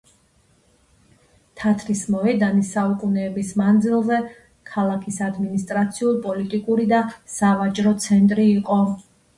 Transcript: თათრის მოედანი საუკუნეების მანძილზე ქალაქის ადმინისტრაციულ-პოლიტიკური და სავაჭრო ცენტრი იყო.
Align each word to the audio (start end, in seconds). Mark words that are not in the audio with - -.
თათრის 1.63 2.01
მოედანი 2.15 2.65
საუკუნეების 2.71 3.51
მანძილზე 3.61 4.19
ქალაქის 4.73 5.23
ადმინისტრაციულ-პოლიტიკური 5.29 6.91
და 6.97 7.05
სავაჭრო 7.39 7.99
ცენტრი 8.09 8.53
იყო. 8.61 8.83